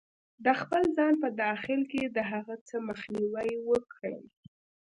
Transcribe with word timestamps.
-د 0.43 0.47
خپل 0.61 0.83
ځان 0.97 1.13
په 1.23 1.27
داخل 1.43 1.81
کې 1.91 2.03
د 2.05 2.17
هغه 2.31 2.55
څه 2.67 2.75
مخنیوی 2.87 3.51
وکړئ 3.69 4.17